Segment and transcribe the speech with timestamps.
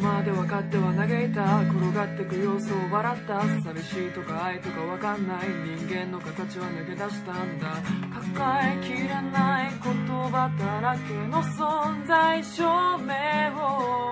[0.00, 3.40] まで分かっては嘆いた転がってく様子を笑った。
[3.62, 7.76] 寂しいとか愛とか分かんない人間の形は抜け出したんだ。
[8.34, 12.64] 抱えきれない言葉だらけの存在証
[12.98, 14.09] 明を。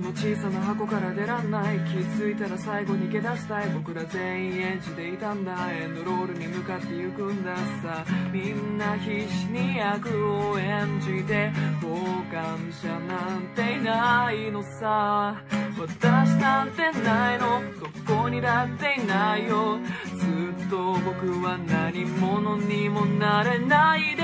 [0.00, 1.78] の小さな箱から出らんない。
[1.80, 3.68] 気づいたら最後に逃げ出したい。
[3.70, 5.54] 僕ら全員演じていたんだ。
[5.72, 8.04] エンドロールに向かって行くんださ。
[8.32, 11.96] みんな必死に役を演じて傍
[12.30, 15.42] 観者なんていないのさ。
[15.78, 17.62] 私なんてないの。
[18.06, 19.78] どこにだっていないよ。
[20.16, 24.19] ずっと僕は何者にもなれないで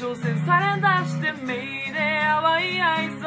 [0.00, 1.54] 延長線され出して目
[1.92, 3.20] で淡い愛想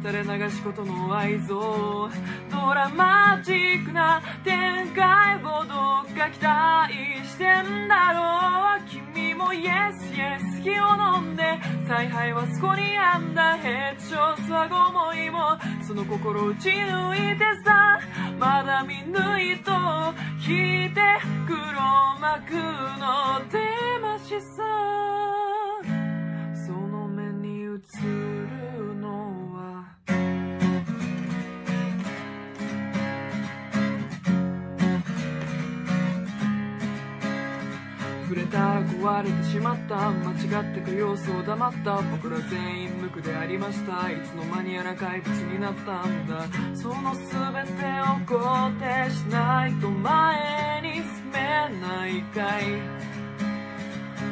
[0.00, 2.08] 垂れ流しことの愛想
[2.48, 6.94] ドラマチックな展開をどっか期待
[7.28, 11.42] してんだろう君もイエスイエス気を飲んで
[11.88, 17.98] 采配はそこにあんだヘッショースは思いもその心打ち抜いてさ
[18.38, 19.72] まだ見抜いと
[20.48, 21.00] 引いて
[21.48, 21.58] 黒
[22.20, 22.54] 幕
[23.00, 23.58] の手
[24.00, 25.39] ましさ
[38.30, 40.12] 触れた壊れてしまった。
[40.12, 42.00] 間違ってく様子を黙った。
[42.00, 44.08] 僕ら全員無垢でありました。
[44.08, 46.46] いつの間にやら怪物になったんだ。
[46.76, 51.40] その全てを肯定しないと前に進め
[51.80, 53.10] ないかい。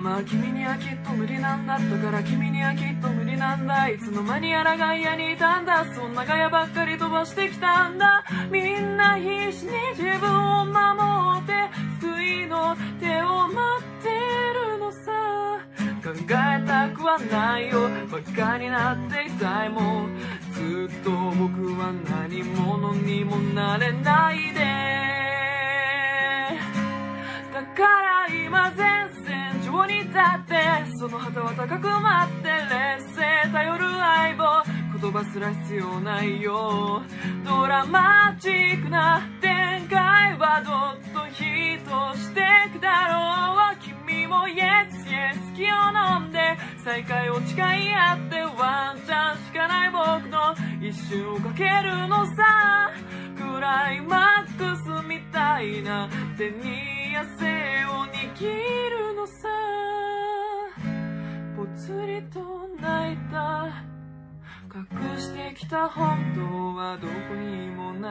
[0.00, 3.90] まあ君にはきっと無理なんだったから君にはきっと無理なんだ。
[3.90, 5.84] いつの間にやら外野にいたんだ。
[5.94, 8.24] そんなガヤばっかり飛ばしてきたんだ。
[8.50, 10.81] みんな必死に自分を守
[17.02, 17.88] えたくはないよ。
[18.10, 20.16] バカになっていたいもん。
[20.52, 24.60] ずっと僕は何者にもなれないで。
[27.52, 30.14] だから今前線上に立っ
[30.46, 34.62] てその旗は高く舞って劣勢頼る相棒。
[35.00, 37.02] 言葉すら必要ないよ。
[37.44, 39.20] ドラマチックな
[46.84, 50.52] 再会を誓い合ってワンチャンしかない僕の
[50.84, 52.90] 一瞬をかけるのさ。
[53.36, 58.50] クライマックスみたいな手に汗を握
[58.90, 59.48] るのさ。
[61.56, 62.40] ぽつりと
[62.80, 63.68] 泣いた。
[64.74, 66.40] 隠してきた本当
[66.74, 68.01] はどこにもない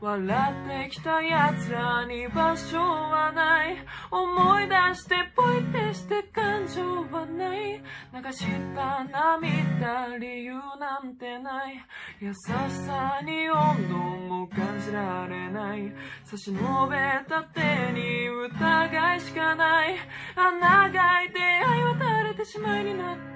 [0.00, 0.54] 笑
[0.86, 3.76] ってきた奴らに場所はない。
[4.10, 7.82] 思い出してポイってして感情はない。
[8.14, 11.84] 流した涙理由なんてない。
[12.20, 12.36] 優し
[12.86, 15.92] さに温度も感じられない。
[16.24, 16.96] 差し伸べ
[17.28, 19.96] た手に疑いしかない。
[20.34, 23.16] 穴が開いて愛は垂れてしまいになっ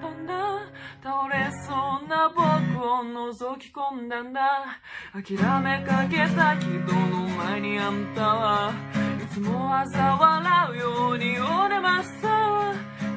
[1.03, 1.73] 倒れそ
[2.05, 4.79] うな僕を覗き込んだんだ。
[5.13, 8.71] 諦めかけたけどの前にあんたは。
[9.19, 12.73] いつも朝笑うように折れました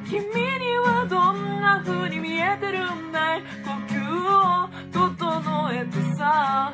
[0.09, 3.43] 君にはどんな風に見えてるんだい。
[3.43, 4.01] 呼吸
[4.33, 6.73] を整えてさ。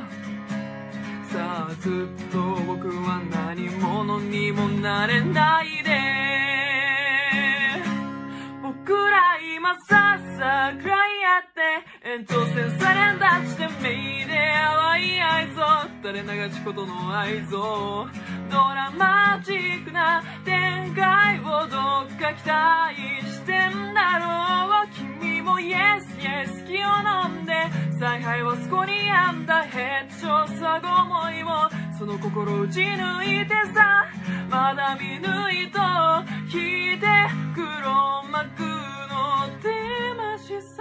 [1.33, 5.80] さあずっと僕は何者にもなれない。
[12.11, 15.63] 延長線され出して目で淡い愛想
[16.03, 18.09] 垂れ流しことの愛想
[18.51, 22.97] ドラマチックな展開をどっか期待
[23.31, 25.21] してんだろう。
[25.21, 26.89] 君もイエスイエス気を
[27.29, 27.53] 飲んで。
[28.01, 34.09] 采配はそこにあんだヘッドショーさご思いもその心打ち抜いてさ。
[34.51, 35.79] まだ見抜いと
[36.53, 37.07] 引いて
[37.55, 39.47] 黒幕の。
[39.63, 39.69] 手
[40.17, 40.80] ましさ。